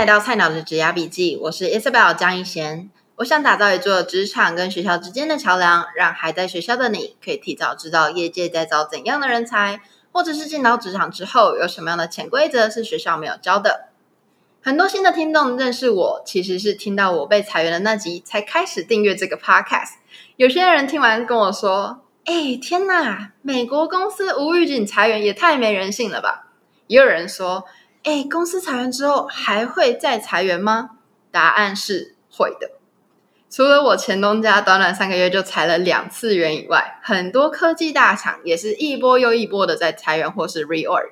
[0.00, 2.88] 来到菜鸟的职涯笔记，我是 Isabel 江一贤。
[3.16, 13.88] 我想打造一座职场跟学校之间的桥梁，让还在学校的你可以提早知道业界在招怎样的人才，或者是进到职场之后有什么样的潜规则是学校没有教的。
[14.62, 19.96] 很多新的听众认识我，其实是听到我被裁员的那集才开始订阅这个 podcast。
[20.36, 26.46] 有些人听完跟我说：“哎，天哪，美国公司无预警裁员也太没人性了吧？”
[26.88, 27.66] 也有人说。
[28.02, 30.90] 哎，公司裁员之后还会再裁员吗？
[31.30, 32.70] 答案是会的。
[33.50, 41.10] 除了我前东家短短三个月就裁了两次员以外，很多科技大厂也是一波又一波的在裁员或是 reorg。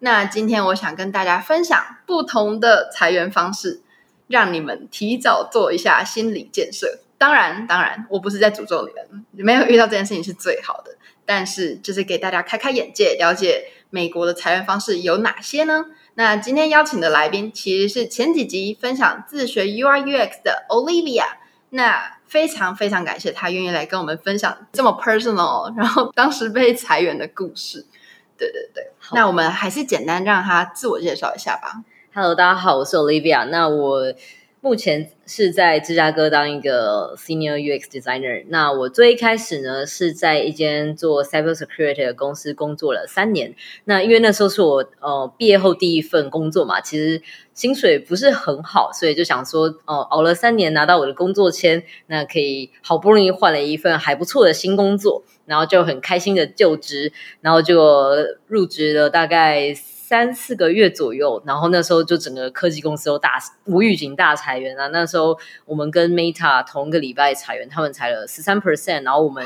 [0.00, 3.80] 那今天我想跟大家分享不同的裁员方式，
[4.26, 6.98] 让你们提早做一下心理建设。
[7.16, 10.96] 当然，当然，我不是在诅咒你们，没有遇到这件事情是最好的。
[11.24, 15.86] 但是，就是给大家开开眼界，了解美国的裁员方式有哪些呢？
[16.18, 21.26] 那今天邀请的来宾其实是前几集分享自学 UI UX 的 Olivia，
[21.68, 27.84] 那非常非常感谢她愿意来跟我们分享这么 personal， 然后当时被裁员的故事。
[28.38, 31.84] 对对对，那我们还是简单让她自我介绍一下吧。
[32.14, 33.44] Hello，大家好，我是 Olivia。
[33.44, 34.14] 那我。
[34.66, 38.44] 目前是在芝加哥当一个 Senior UX Designer。
[38.48, 43.54] 那我最一开始呢是在一间做 Cyber Security 的公司工作了三年。
[43.84, 47.22] 那因为那时候是我呃毕业后第一份工作嘛，其实
[47.54, 58.10] 薪水不是很好，所以就想说哦、熬了三年拿到我的工作签，那可以好不容易换了一份还不错的新工作，然后就很开心的就职，然后就
[58.48, 59.76] 入职了大概。
[60.08, 64.86] 三四个月左右，然后那时候就整个科技公司都大无预警大裁员啊。
[64.92, 69.44] 那时候我们跟 Meta 同一个礼拜裁员，他们裁了十三 percent，然后我们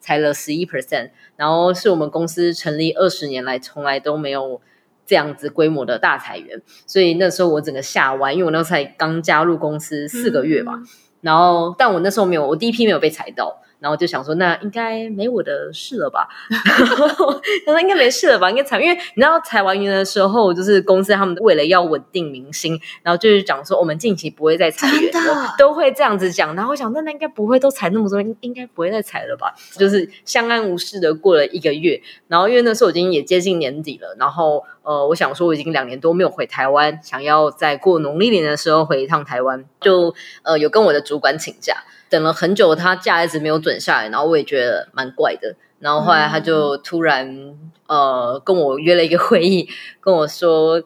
[0.00, 4.60] 裁了十一 percent，然后是我们公司成立二十年来从来都没有
[5.06, 10.86] 这样子规模的大裁员，所以那时候我整个吓歪，因为我那时候才刚加入公司四个月吧，嗯、
[11.20, 13.62] 然后但我那时候没有，我第一批没有被裁到。
[13.80, 16.28] 然后就想说，那应该没我的事了吧？
[17.66, 18.50] 他说应该没事了吧？
[18.50, 26.54] 应该裁，因为你知道裁完员的时候，就是公司他们为了要稳定民心，然后就是讲说我们近期不会再裁员了，都会这样子讲。
[26.54, 29.54] 然后我想，那那应该不会都裁那么多，应该不会再裁了吧？
[29.76, 32.00] 就是相安无事的过了一个月。
[32.28, 41.84] 然后因为那时候已经也接近年底了，然后呃，我想说我已经两年多没有回台湾，想要在过农历年的时候回一趟台湾，就呃有跟我的主管请假。
[42.08, 45.54] 等了很久，他假一直没有准下来，然后我也觉得蛮怪的。
[45.78, 49.68] 然后后来他就突然、嗯、呃跟我约了一个会议，
[50.00, 50.82] 跟我说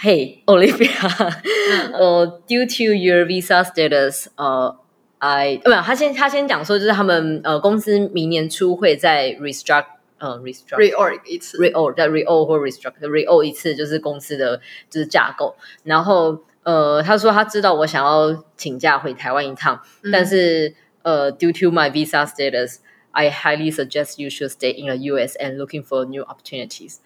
[0.00, 1.32] ：“Hey Olivia，
[1.92, 4.76] 呃、嗯 uh,，due to your visa status，呃、
[5.18, 9.86] uh,，I 没有他先他先讲说，就是他们呃公司明年初会再 restruct
[10.18, 14.58] 呃 restruct reorg 一次 reorg 再 reorg 或 restruct reorg 一次，就是公司的
[14.88, 25.38] 就是架构，然后。”呃，他说他知道我想要请假回台湾一趟，嗯、但是呃，due to my visa status，I highly suggest you should stay in the U.S.
[25.38, 26.98] and looking for new opportunities。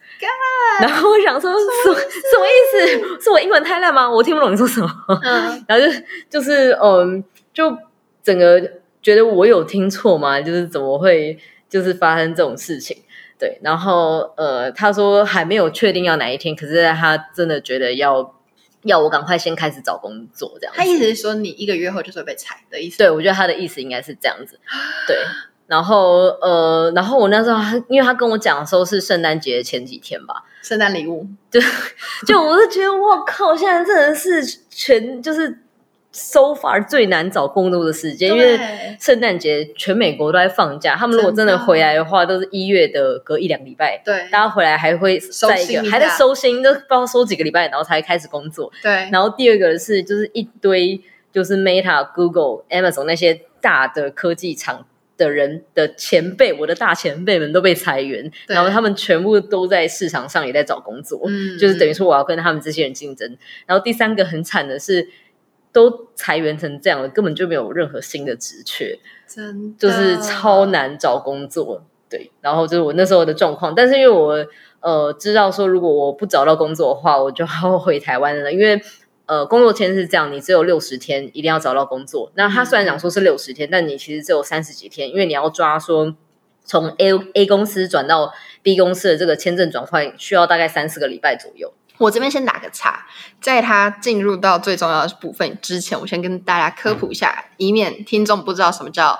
[0.81, 3.23] 然后我想说，什么什么意思？
[3.23, 4.11] 是我英文太烂吗？
[4.11, 4.89] 我听不懂你说什么。
[5.23, 5.93] 嗯、 然后就
[6.29, 7.23] 就是嗯，
[7.53, 7.77] 就
[8.21, 8.61] 整个
[9.01, 10.41] 觉得我有听错吗？
[10.41, 11.39] 就是怎么会
[11.69, 12.97] 就是发生这种事情？
[13.39, 18.34] 对，然后呃，他说还没有确定要哪一天，可是他真的觉得要。
[18.85, 20.73] 要我赶快先开始找工作，这样。
[20.75, 22.97] 他意思是说你一个月后就是会被裁的意思。
[22.97, 24.59] 对，我觉得他的意思应该是这样子。
[25.07, 25.17] 对，
[25.67, 31.27] 然后呃，然后我那时候他因为他跟我讲的时候是圣诞节前几天吧，圣诞礼物。
[31.51, 31.59] 就
[32.25, 35.59] 就我就觉得我靠，现在真的是全就是。
[36.15, 38.57] So far 最难找工作的时间，因为
[38.97, 40.95] 圣诞节全美国都在放假。
[40.95, 44.01] 他们如果真的回来的话，都是一月的隔一两礼拜。
[44.05, 48.71] 对，大家回来还会在一个还在收心，都不知道收几个礼拜，然后才开始工作。
[48.81, 51.01] 对，然后第二个是就是一堆
[51.33, 54.87] 就是 Meta、Google、Amazon 那些大的科技厂
[55.17, 63.37] 的人的前辈，我的大前辈们都被裁员，然后他们全部都在市场上也在找工作，嗯，就是等于说我要跟他们这些人竞争。
[63.65, 65.09] 然后第三个很惨的是。
[65.75, 71.83] 都裁员成这样了，根本就没有任何新的职缺，真的就是超难找工作。
[72.09, 73.75] 对，然后就是我那时候的状况。
[73.75, 74.47] 但是因为我
[74.79, 78.53] 呃知道说，如果我不找到工作的话，我就要回台湾了。
[78.53, 78.81] 因为
[79.25, 82.31] 呃工作签是这样，你只有六十天一定要找到工作。
[82.35, 86.15] 那他虽然讲说是六十天，嗯、但你其实只有三十几天，因为你要抓说
[86.63, 88.31] 从 A A 公司转到
[88.63, 91.73] B 公司的这个签证转换，需要大概三四个礼拜左右。
[91.97, 93.05] 我这边先打个岔，
[93.41, 99.19] 在他进入到最重要的部分之前，我先跟大家科普一下，以免听众不知道什么叫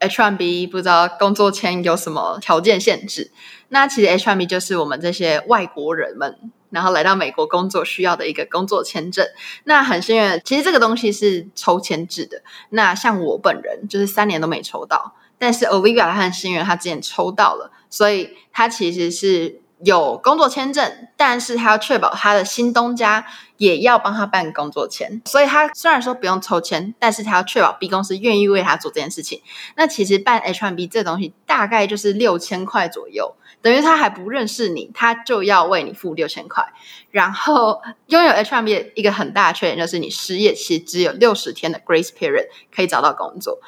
[0.00, 3.30] H1B，不知道工作签有什么条件限制。
[3.68, 6.38] 那其实 H1B 就是我们这些外国人们
[6.70, 9.26] 然后来到美国工作需要的一个工作签证。
[9.64, 12.42] 那很幸运，其实这个东西是抽签制的。
[12.70, 25.22] 那像我本人就是三年都没抽到，但是 Olivia 她很幸运，她之前抽到了，所以他其实是有工作签证，但是他要确保他的新东家也要帮他办工作签。
[25.24, 29.42] 所以他虽然说不用抽签，但是他要确保 B 公司愿意为他做这件事情。
[29.76, 33.36] 那其实办 H1B 这东西大概就是六千块左右。
[33.62, 36.64] 等于他还不认识你，他就要为你付六千块。
[37.10, 43.58] 然后拥有 H1B 一个很大的缺点就是，你失业其实只有六十天的 Grace Period 可以找到工作。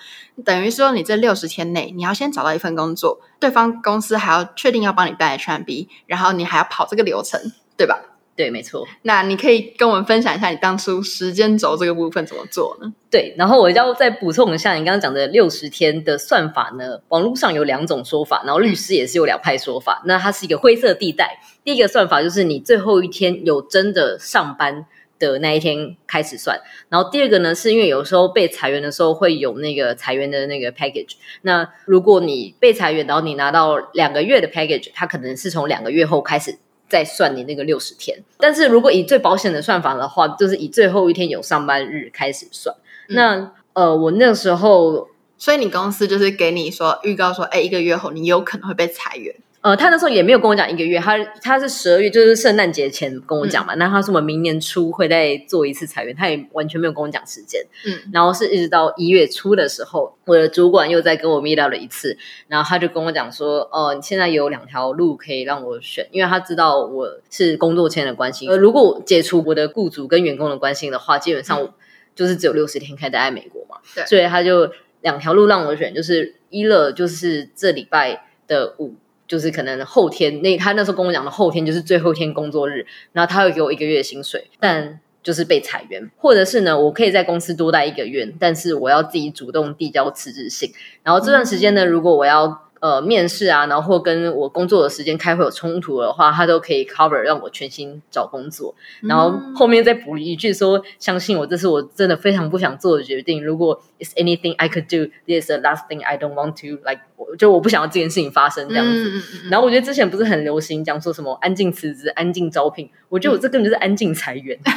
[0.44, 7.40] 等于说，你这六十天内，你要先找到一份工作，对方公司还要确定要帮你办 H R B，然后你还要跑这个流程，
[7.76, 8.00] 对吧？
[8.34, 8.88] 对，没错。
[9.02, 12.90] 那你可以跟我们分享一下你当初时间轴这个部分怎么做呢？
[13.10, 16.98] 对，然后我要再补充一下你刚刚讲的六十天的算法呢。
[17.08, 20.00] 网络上有两种说法，然后律师也是有两派说法。
[20.06, 21.40] 那它是一个灰色地带。
[21.62, 24.86] 第一个算法就是你最后一天有真的上班
[25.30, 26.58] 的那一天开始算。
[26.88, 31.12] 然后第二个呢，是因为有时候被裁员的时候会有那个裁员的那个 package。
[31.42, 36.58] 那如果你被裁员，然后你拿到两个月的 package，它可能是从两个月后开始。
[36.88, 42.76] 再算你那个六十天，但是如果以最保险的算法的话，就是以最后一天有上班日开始算。
[43.08, 45.08] 嗯、那呃，我那时候，
[45.38, 49.34] 所以你公司就是给你说预告说，哎，一个月后你有可能会被裁员。
[49.62, 53.74] 呃，他那时候也没有跟我讲一个月，他他是十二月，就是圣诞节前跟我讲嘛。
[53.76, 57.64] 那、嗯、他说我们明年初会再做一次裁员，他也完全没有跟我讲时间。
[57.86, 62.18] 嗯，然后是一直到一月初的时候，我的主管又再跟我 meet 到了一次，
[62.48, 68.48] 然后他就跟我讲说，哦、呃，你现在有两条路可以让我选，因为他知道我是工作签的关系。
[68.48, 71.72] 呃，如果解除我的雇主跟员工的关系的话，基本上
[72.16, 73.76] 就是只有六十天可以待在美国嘛。
[73.94, 74.72] 对，所以他就
[75.02, 78.96] 两条路让我选，就是一乐，就是这礼拜的五。
[79.32, 90.70] 就是可能后天那他那时候跟我讲的后天就是最后一天工作日，然后他会给我一个月薪水，但就是被裁员，或者是呢，我可以在公司多待一个月，但是我要自己主动递交辞职信，
[91.02, 92.68] 然后这段时间呢，如果我要。
[92.82, 98.74] 呃，面试啊，然后或跟我工作的时间开会有冲突的话，他都可以 cover 让我全心找工作。
[99.02, 103.44] 然后后面再补一句说：“相信我，这是我真的非常不想做的决定。
[103.44, 107.02] 如果 is anything I could do, this is the last thing I don't want to like。”
[107.38, 109.10] 就我不想要这件事情发生这样子。
[109.10, 114.72] 嗯嗯嗯、然后我觉得之前不是很流行讲说什么安静辞职、安静招聘，我觉得我这根本就是安静裁员，嗯、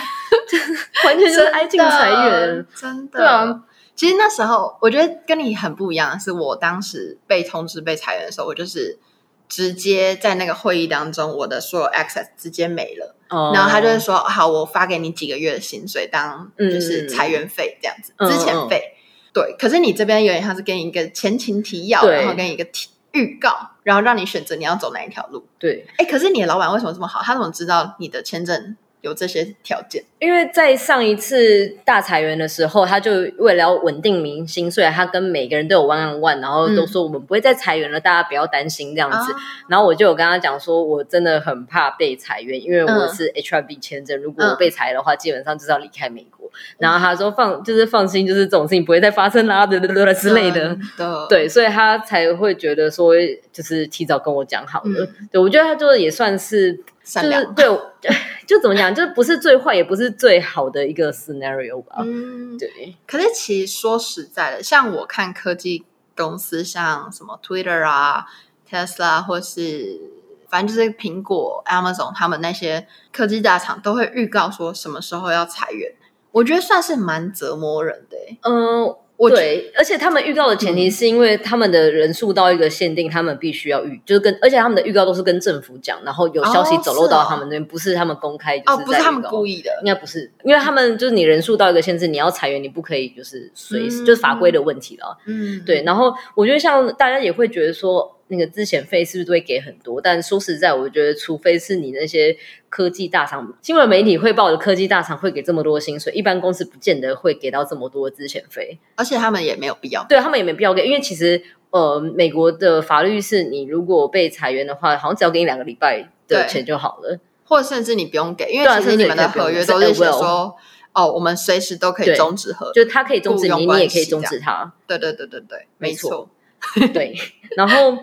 [1.06, 3.18] 完全就是安静裁员，真的。
[3.18, 3.64] 对啊。
[3.96, 9.00] 其实那时候，我觉得跟你很不一样的是，我当时被通知被裁员的时候，我就是
[9.48, 13.16] 直接在那个会议当中，我的所有 access 直接没了。
[13.30, 13.52] 哦。
[13.54, 18.96] 然后他就是说：“好，我发给你几个月的薪水当就是裁员费这样子，之前费。”
[19.34, 19.56] 对。
[19.58, 25.46] 可是你这边有点像是给你一个前情提要，然后给你一个提预告，然后让你选择你要走哪一条路。
[25.58, 25.88] 对。
[25.98, 27.22] 哎，可是你的老板为什么这么好？
[27.22, 28.76] 他怎么知道你的签证？
[29.06, 39.32] 有这些条件，因为在上一次大裁员的时候，他就为了要稳定民心，所以他跟每个人都有 one on one，然后都说我们不会再裁员了，嗯、大家不要担心这样子。
[39.32, 39.38] 啊、
[39.70, 46.48] 然后我就有跟他讲说，我真的很怕被裁员，因为我是 H R B 签证，嗯、如果我被裁的话，基本上就是要离开美国。
[46.48, 50.76] 嗯、然后他说放就是放心，就是这种事情不会再发生啦，对对对之类的。
[50.98, 53.14] 的对，所以他才会觉得说，
[53.54, 55.04] 就是提早跟我讲好了。
[55.04, 56.82] 嗯、对，我觉得他就是也算是。
[57.06, 58.12] 就是对，
[58.48, 61.98] 就怎么讲，就不是最坏，也不是最好的一个 scenario 吧。
[62.00, 62.96] 嗯，对。
[63.08, 65.84] 可是其实说实在的，像我看科技
[66.16, 68.26] 公司，像什么 Twitter 啊、
[68.70, 70.00] Tesla，或是
[70.48, 75.94] 反正就是苹果、Amazon，他们那些科技大厂都会预告说什么时候要裁员。
[76.32, 78.18] 我觉得算是蛮折磨人的。
[78.42, 78.96] 嗯。
[79.18, 95.18] 我对，而且他们预告的前提是因为他们的人数到一个限定，嗯、他们必须要预，就是跟，而且他们的预告都是跟政府讲，然后有消息走漏到他们那边，哦哦、不是他们公开，就是在哦，不是他们故意的，应该不是，因为他们就是你人数到一个限制，你要裁员，你不可以就是随时，嗯、就是法规的问题了。
[95.28, 98.15] 嗯，对，然后我觉得像大家也会觉得说。
[98.28, 100.02] 那个资遣费是不是都会给很多？
[100.02, 102.36] 但说实在，我觉得除非是你那些
[102.70, 110.04] 科技大厂、新闻媒体汇报的科技大厂会给这么多薪水，一般公司不见得会给到这么多资遣费，而且他们也没有必要。
[110.10, 120.56] 对，他们也没必要给，因为其实呃，美国的法律是你如果被裁员的话，好像只要给你两个礼拜的钱就好了，或者甚至你不用给，因为其实你们的合约都是写说
[120.94, 124.74] 哦，我们随时都可以终止合，就是他可以终止你，你也可以终止他。
[124.88, 126.30] 对对对对对，没错。
[126.94, 127.16] 对，
[127.56, 127.98] 然后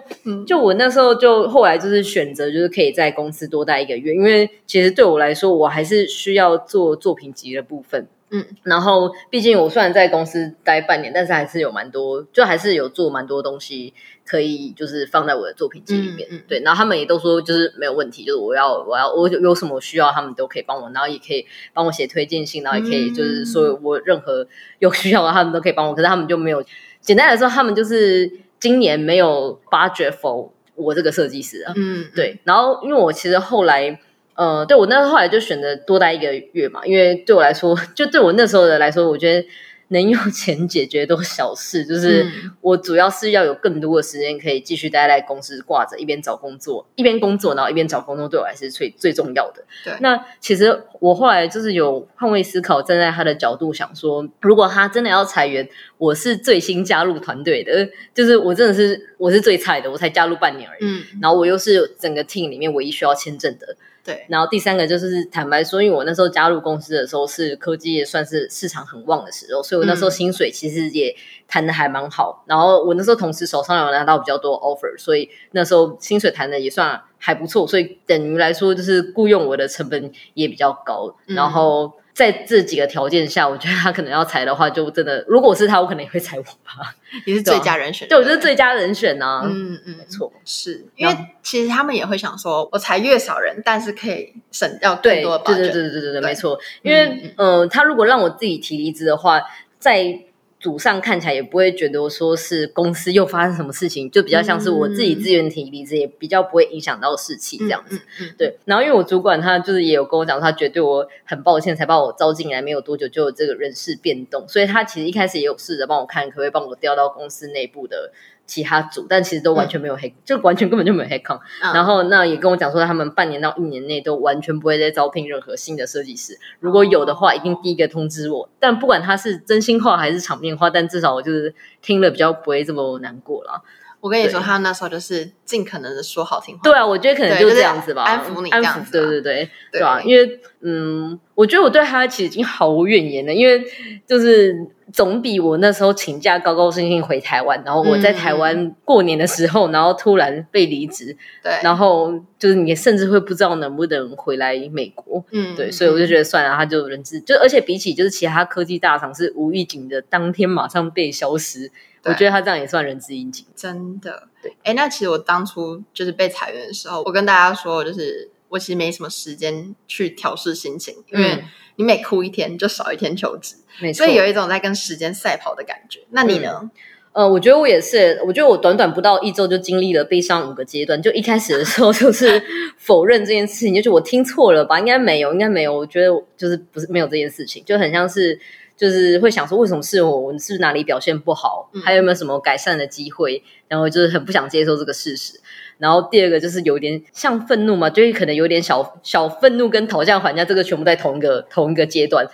[0.47, 8.07] 就我那时候就后来就是选择就是可以在公司多待一个月，因为其实对我来说，我还是需要做作品集的部分。
[8.31, 13.93] 嗯，然后毕竟我虽然在公司待半年，但是还是有蛮多，就还是有做蛮多东西
[14.25, 16.27] 可以就是放在我的作品集里面。
[16.31, 21.45] 嗯嗯、对，然后他们也都说就是没有问题，就是我要我要我有什么需要，他们都可以帮我，然后也可以
[21.75, 24.47] 帮我写推荐信，然后也可以就是说我任何
[24.79, 26.65] 有需要的他们都可以帮我，可是他们就没有。
[27.03, 31.75] 简单来说，他们就是今年没有 budget for 我这个设计师啊。
[31.77, 32.41] 嗯，对。
[32.45, 34.01] 然后因为我其实后来。
[34.35, 39.47] 呃，对我那后来就选择多待一个月嘛，因为对我来说，就对我那时候的来说，我觉得
[39.93, 42.27] 能用钱解决都小事，就是
[42.61, 49.63] 我主要是要有更多的时间可以继续待在公司挂着，一边找工作，一边工作，然后一边找工作，对我来说是最最重要的。
[49.85, 55.69] 对，那其实我后来就是有换位思考，站在他的角度想说，如果他真的要裁员，
[55.99, 63.77] 我是最新加入团队的，就是我真的是我是最菜的，我才加入半年而已，嗯，然后我又是整个 team 里面唯一需要签证的。
[64.05, 71.15] 对，然后第三个就是坦白说，因为我那时候加入公司的时候是科技也算是市场很旺的时候，所以我那时候薪水其实也
[71.47, 72.43] 谈的还蛮好。
[72.45, 77.67] 嗯、然后我那时候同时手上有拿到比较多 offer，所以那时候薪水谈的也算还不错。
[77.67, 81.15] 所以等于来说，就是雇佣我的成本也比较高。
[81.27, 81.93] 嗯、然后。
[82.15, 86.95] 在这几个条件下，我觉得他可能要裁的话，就真的，如果是他，我可能也会裁我吧。
[87.27, 89.43] 也是最佳人选，对，我觉得最佳人选呢、啊。
[89.45, 95.45] 嗯嗯，没错，是因为其实他们也会想说，我裁越少人，但是可以省掉更多的。
[95.45, 96.59] 对对对对对对对，没错。
[96.83, 99.41] 因为嗯、呃，他如果让我自己提离职的话，
[99.79, 100.25] 在。
[100.63, 107.97] 组上看起来也不会觉得说是公司又发生什么事情，就比较像是我自己自愿提离职，也比较不会影响到士气这样子。
[107.97, 118.13] 嗯嗯嗯、对，然后因为我主管他就是也有跟我讲，他觉得对我很抱歉才把我招进来，没有多久就有这个人事变动，所以他其实一开始也有试着帮我看，可不可以帮我调到公司内部的。
[118.47, 121.41] 其他组，但其实都完全没有黑，嗯、就完全根本就没有黑康。
[121.63, 126.39] 嗯、然后那也跟我讲说，他们半年到一年内都完全不会再招聘任何新的设计师。
[126.61, 128.49] 如果有的话，一定第一个通知我。
[128.59, 133.63] 但不管他是真心话还是场面话，但至少我就是听了比较不会这么难过了。
[134.03, 136.61] 我跟你说，他那时候就是尽可能的说好听话。
[136.63, 140.03] 对啊，我觉得可能就是这样子吧，安抚你这样子，安抚，对对对，对吧？
[140.03, 143.65] 对，因为嗯，我觉得我对他其实已经毫无怨言了，因为
[144.07, 144.67] 就是。
[144.93, 161.73] 总比我那时候请假高高兴兴回台湾，然后我在台湾过年的时候，嗯、然后突然被离职，对，然后就是你甚至会不知道能不能回来美国，嗯，对，所以我就觉得算了，他就人质，就而且比起就是其他科技大厂是无预警的当天马上被消失，对
[162.05, 171.45] 我觉得他这样也算人之应景，真的，对，哎，那其实我当初就是被裁员的时候，我跟大家说，就是我其实没什么时间去调试心情，因为
[171.77, 173.57] 你每哭一天就少一天求职。
[173.95, 176.01] 所以有一种在跟时间赛跑的感觉。
[176.11, 176.61] 那你呢？
[176.63, 176.71] 嗯，
[177.13, 178.21] 呃，我觉得我也是。
[178.27, 181.01] 我觉得我短短不到一周就经历了悲伤五个阶段。
[181.01, 182.43] 就一开始的时候就是
[182.77, 184.79] 否认这件事情，就是我听错了吧？
[184.79, 185.75] 应该没有，应该没有。
[185.75, 188.39] 我觉得就是不是没有这件事情，就很像是
[188.83, 190.19] 就是会想说，为什么是我？
[190.23, 191.71] 我是不是哪里表现不好？
[191.85, 193.41] 还有没有什么改善的机会？
[193.69, 195.39] 然后就是很不想接受这个事实。
[195.79, 202.27] 然后第二个就是有点像愤怒嘛，就是可能有点小小愤怒跟讨价还价，这个全部在同一个同一个阶段。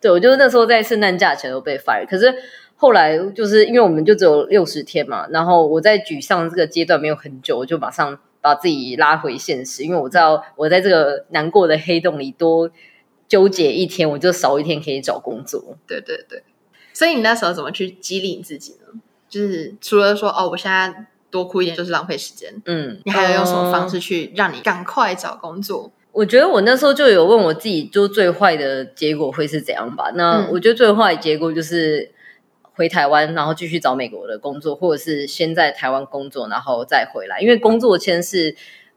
[0.00, 2.34] 对，我就是那时候在圣诞假前都被 fire，可是
[2.74, 12.68] 后来就是因为我们就只有六十天嘛，然后我在沮丧这个阶段没有很久，我就马上把自己拉回现实，因为我知道我在这个难过的黑洞里多
[13.32, 15.78] 纠结一天，我就少一天可以找工作。
[15.86, 16.42] 对对对，
[16.92, 19.00] 所以你那时候怎么去激励你自己呢？
[19.26, 25.90] 就是除了说哦，我现在多哭一点就是浪费时间，嗯，你还有用什么方式去让你赶快找工作？
[26.12, 30.10] 我觉得我那时候就有问我自己，就最坏的结果会是怎样吧？
[30.14, 32.10] 那我觉得最坏的结果就是
[32.74, 37.40] 回台湾，然后继续找美国的工作，或者是先在台湾工作，然后再回来。
[37.40, 38.54] 因为工作签是，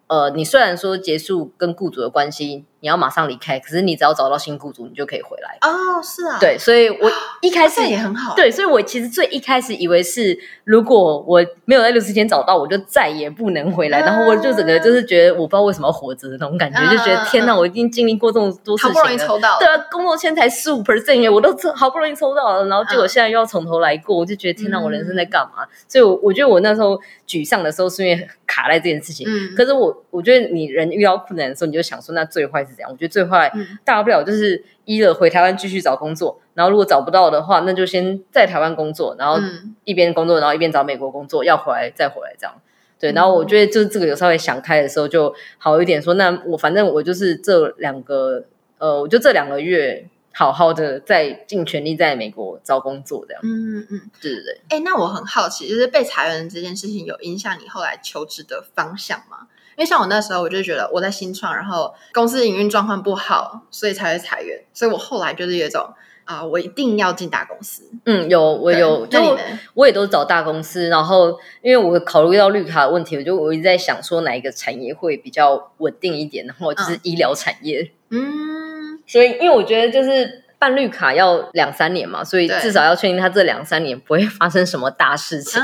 [0.08, 2.66] 呃，你虽然说结束跟雇主的关系。
[2.86, 5.58] 你要马上离开，可是你只要找到新雇主，你就可以回来。
[5.68, 7.12] 哦，是啊，对，所以 我
[7.42, 8.36] 一开始也很好。
[8.36, 14.02] 对，所以我其实最一开始以为是，如果我没有在六十天找到，我就再也不能回来。
[14.02, 18.94] 然后我就整个就是觉得，我不知道为什么要活着的那种感觉，就觉得天哪，我已经经历过这么多事情。
[18.94, 25.66] 好不容易抽到，对啊，工作签才十五 percent 耶，我都好不容易抽到了，然后结果现在又要从头来过，我就觉得天哪，我人生在干嘛？
[25.88, 29.26] 所以，我我觉得我那时候沮丧的时候，是因为卡在这件事情。
[29.28, 32.92] 嗯，可是我我觉得你人遇到困难的时候，你就想说，那最坏是怎样？
[32.92, 33.52] 我觉得最坏。
[33.84, 39.40] 大不了就是一了回台湾继续找工作，然后如果找不到的话，那就先在台湾工作，然后
[39.84, 42.54] 一边工作，然后一边找美国工作，要回来再回来这样。
[43.00, 48.46] 对，然后我觉得就是这个有稍微想开的时候就好一点说，说那我反正我就是这两个
[48.78, 53.42] 呃，我就这两个月好好的在尽全力在美国找工作这样。
[53.44, 54.62] 嗯嗯嗯，对对对。
[54.70, 59.48] 哎，那我很好奇，就是被裁员这件事情有影响你后来求职的方向吗？
[59.78, 64.60] 因为像我那时候，我就觉得我在新创，然后公司营运状况不好，所以才会裁员。
[64.74, 65.82] 所以我后来就是有一种
[66.24, 67.84] 啊、呃，我一定要进大公司。
[68.06, 69.38] 嗯，有我有，就
[69.74, 70.88] 我也都找大公司。
[70.88, 77.92] 然后因为我考虑到绿卡的问题，我就我一直在想说哪一个产业会比较稳定一点，然后就是医疗产业。
[78.10, 80.45] 嗯，所以因为我觉得就是。
[80.66, 85.62] 办绿卡要两三年嘛，所以至少要确定他这两三年不会发生什么大事情。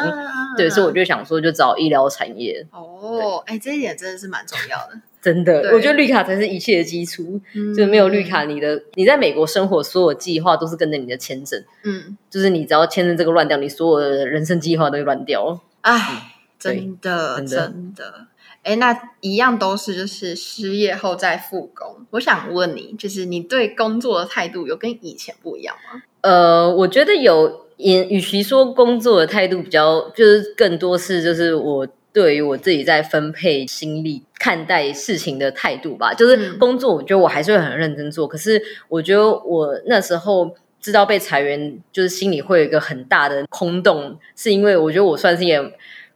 [0.55, 2.67] 对，所以我就想说，就找医疗产业。
[2.71, 4.99] 哦，哎，这一点真的是蛮重要的。
[5.21, 7.39] 真的，我觉得绿卡才是一切的基础。
[7.55, 11.63] 嗯就是没有绿卡，你的你在美国生活所有计划都是跟着你的签证。
[11.83, 15.59] 嗯，就是你只要签证这个乱掉，你所有的人生计划都会乱掉。
[15.81, 18.27] 哎，真的，真的。
[18.63, 22.05] 哎，那一样都是就是失业后再复工。
[22.11, 26.03] 我想问你，就是你对工作的态度有跟以前不一样吗？
[26.21, 36.13] 呃，我觉得有，也与其说工作的态度比较，就是更多是就是我对于我自己在分配心力、看待事情的态度吧。
[36.13, 38.27] 就是工作，我觉得我还是会很认真做。
[38.27, 45.59] 嗯、可是我觉得我那时候知道被裁员，就是心里会有一个很大的空洞，是因为我觉得我算是也。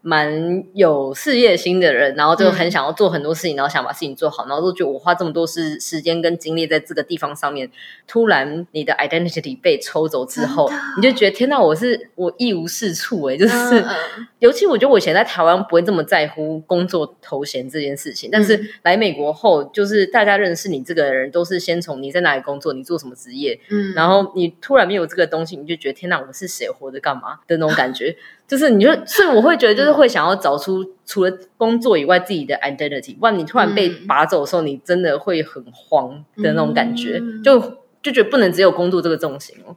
[0.08, 7.68] 蛮有事业心的人，然后就很想要做很多事情，嗯、然后想把事情做好，然后就觉得我花这么多时时间跟精力在这个地方上面，
[8.08, 13.96] 突然你的 identity 被抽走之后，你就觉得天哪，我是我一无是处哎、欸、就是，嗯、
[14.38, 28.16] 尤其我觉得我以前在台湾不会这么在乎工作头衔这件事情，但是来美国后，就是大家认识你这个人都是先从你在哪里工作，你做什么职业，嗯，然后你突然没有这个东西，你就觉得天哪，我是谁，活着干嘛的那种感觉。
[28.48, 37.60] 就是你就，所以我会觉得，就是会想要找出除了工作以外自己的 identity，不然你突然被拔走的时候，你真的会很慌的那种感觉，嗯、就
[38.04, 39.76] 就觉得不能只有工作这个重心哦。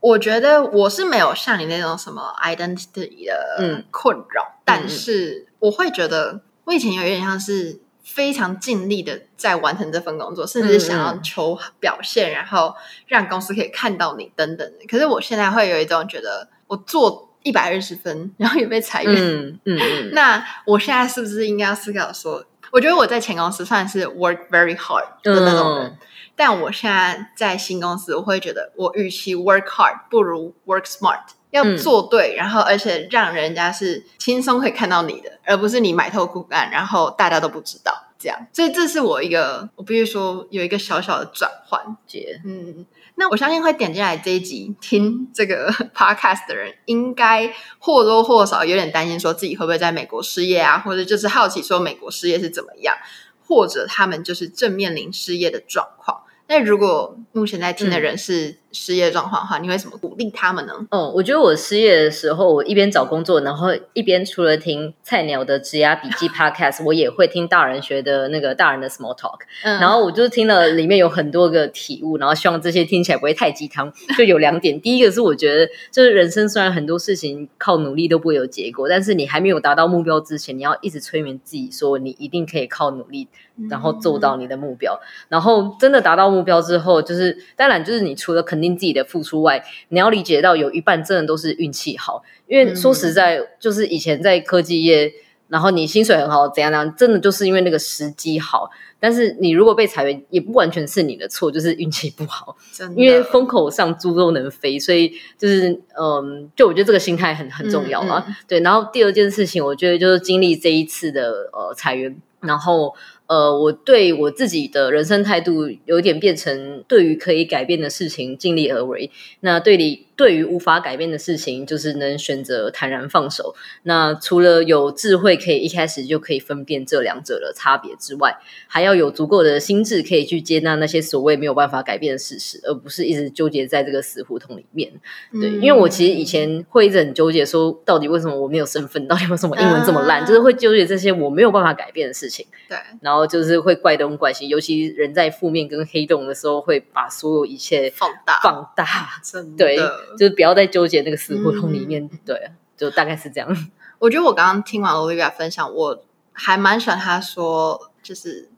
[0.00, 12.74] 我觉得我是没有像你那种什么 identity 的困扰，嗯、但是我会觉得我以前有一点像是非常尽力的在完成这份工作，甚至想要求表现，嗯、然后
[13.06, 14.86] 让公司可以看到你等等的。
[14.86, 17.26] 可是我现在会有一种觉得我做。
[17.42, 19.14] 一百二十分，然后也被裁员。
[19.16, 25.98] 嗯嗯，嗯 那我现在是不是应该要思考说，我觉得我在前公司算是 work very hard 的那种人，嗯、
[26.36, 38.46] 但我现在在新公司，我会觉得我与其 work hard，不如 work smart，要做对，嗯、然后而且让人家是轻松可以看到你的，而不是你埋头苦干，然后大家都不知道这样。
[38.52, 42.40] 所以这是我一个，我必须说有一个小小的转换节。
[42.44, 42.84] 嗯。
[43.20, 52.96] 那我相信会点进来这一集听这个 podcast 的人，应该或多或少有点担心，说自己会不会在美国失业啊，或者就是好奇说美国失业是怎么样，
[53.44, 56.22] 或者他们就是正面临失业的状况。
[56.46, 60.74] 那如果目前在听的人是失业状况的话，嗯、你会怎么鼓励他们呢？
[60.90, 69.38] 嗯，我觉得我失业的时候，我一边找工作，然后一边除了听菜鸟的职涯笔记 Podcast，我也会听大人学的那个大人的 Small Talk。
[69.64, 73.92] 嗯，然后我就听了里面有很多个体悟，然后希望这些听起来不会太鸡汤。
[74.16, 83.28] 就有两点，第一个是我觉得，就是人生虽然很多事情靠努力都不会有结果，但是你还没有达到目标之前，你要一直催眠自己说，你一定可以靠努力，
[83.70, 84.94] 然后做到你的目标。
[84.94, 92.22] 嗯、然后真的达到目标之后，就是当然就是你除了肯定自己的付出外，你要理解到有一半真的都是运气好。
[92.46, 95.12] 因为说实在，就是以前在科技业，
[95.48, 98.70] 然后你薪水很好，怎样怎样，真的就是因为那个时机好。
[99.00, 102.56] 但是你如果被裁员，也不完全是你的错，就是运气不好。
[102.96, 108.24] 因为风口上猪都能飞，所以就是嗯，就我觉得这个心态很很重要啊。
[108.26, 112.94] 嗯嗯、对，然后第二件事情，我觉得就是经历这一次的呃裁员，然后。
[113.28, 119.10] 呃，我对我自己的人生态度有点变成，对于可以改变的事情尽力而为。
[119.40, 123.54] 那对你对于无法改变的事情，就是能选择坦然放手。
[123.84, 134.90] 那除了有智慧可以一开始就可以分辨这两者的差别之外，还要有足够的心智可以去接纳那些所谓没有办法改变的事实，而不是一直纠结在这个死胡同里面。
[135.32, 142.44] 对，嗯、因为我其实以前会一直很纠结，说到底为什么我没有身份，到底为什么英文这么烂，嗯、就是会纠结这些我没有办法改变的事情。
[142.68, 143.28] 对，然后。
[143.28, 149.20] 就是会怪东怪西，尤其人在负面跟黑洞的时候，会把所有一切放大放大。
[149.22, 149.76] 真的，对，
[150.16, 152.04] 就是不要再纠结那个死胡同里面。
[152.04, 153.48] 嗯、对，就大概是这样。
[153.98, 158.48] 我觉得我刚刚听完 Olivia 分享，我还蛮喜欢他说，就是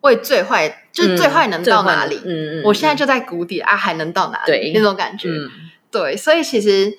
[0.00, 2.16] 为最坏，就是最坏能到哪里？
[2.24, 4.52] 嗯嗯，嗯我现在就在谷底啊，还能到哪里？
[4.52, 5.28] 对，那种感觉。
[5.28, 5.48] 嗯、
[5.90, 6.98] 对，所以其实。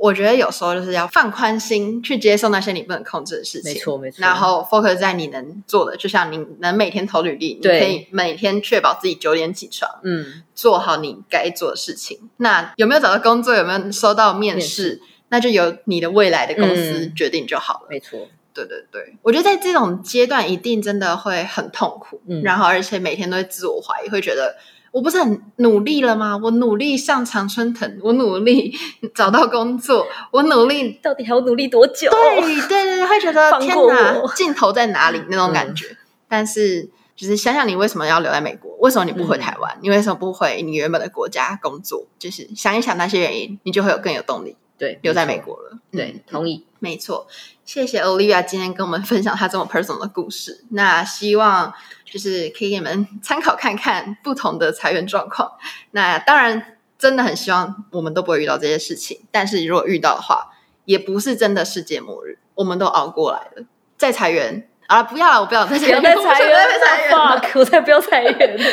[0.00, 3.70] 我觉得有时候就是要放宽心，去接受那些你不能控制的事情。
[3.70, 4.22] 没错，没错。
[4.22, 12.18] 然后 focus 在你能做的，就像你能每天投履历，你可以每天确保自己九点起床，嗯，做好你该做的事情。
[12.38, 17.86] 那有没有找到工作，有没有收到面试，那就由你的未来的公司决定就好了。
[17.90, 19.16] 嗯、没错，对对对。
[19.20, 24.56] 我觉得在这种阶段，一定真的会很痛苦，嗯，然后而且每天都会自我怀疑，会觉得
[24.92, 26.36] 我不是很努力了吗？
[26.42, 28.74] 我努力上常春藤，我努力
[29.14, 32.10] 找到工作，我努力， 到底还要努力多久？
[32.10, 35.86] 对对对，会觉得天哪，尽头在哪里那种感觉。
[35.86, 35.96] 嗯、
[36.28, 38.74] 但是，就是想想你为什么要留在美国？
[38.80, 39.72] 为什么你不回台湾？
[39.76, 42.06] 嗯、你为什么不回你原本的国家工作？
[42.18, 44.56] 就是想一想那些原因，你就会有更有动力。
[44.76, 45.78] 对，留在美国了。
[45.92, 46.64] 对，嗯、同意。
[46.80, 47.26] 没错，
[47.64, 50.64] 谢谢 Olivia 今天跟我们分享她这么 personal 的故事。
[50.70, 51.72] 那希望
[52.04, 55.52] 就是可以给你们参考看看不同的裁员状况。
[55.92, 59.20] 那当然，真的很希望我们都不会遇到这些事情。
[59.30, 60.50] 但是如果遇到的话，
[60.86, 63.66] 也不是真的世界末日，我们都熬过来了。
[63.98, 68.64] 再裁员啊，不要了，我不要再裁员，不要再裁员，再裁员，fuck，我才不要裁员呢。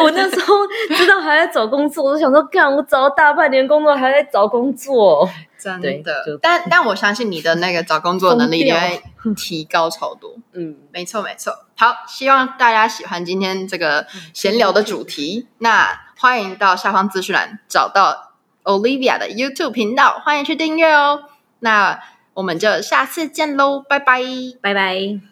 [0.00, 0.54] 我那时候
[0.96, 5.28] 知道还在找工作，我就想说，干，我找了大半年工作，还在找工作。
[5.58, 9.02] 真的，但但我相信你的那个找工作能力也会
[9.34, 10.36] 提高超多。
[10.52, 11.52] 嗯， 没错没错。
[11.76, 15.48] 好，希望大家喜欢今天这个闲聊的主题。
[15.58, 21.24] 那欢迎到下方资讯栏找到 Olivia 的 YouTube 频道，欢迎去订阅哦。
[21.60, 22.00] 那
[22.34, 24.22] 我们就下次见喽，拜拜，
[24.60, 25.27] 拜拜。